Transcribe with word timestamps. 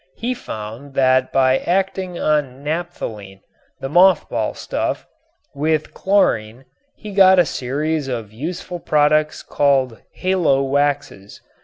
He 0.15 0.33
found 0.33 0.95
that 0.95 1.31
by 1.31 1.59
acting 1.59 2.17
on 2.17 2.63
naphthalene 2.63 3.41
the 3.81 3.87
moth 3.87 4.27
ball 4.29 4.55
stuff 4.55 5.05
with 5.53 5.93
chlorine 5.93 6.65
he 6.95 7.11
got 7.11 7.37
a 7.37 7.45
series 7.45 8.07
of 8.07 8.33
useful 8.33 8.79
products 8.79 9.43
called 9.43 10.01
"halowaxes." 10.19 11.41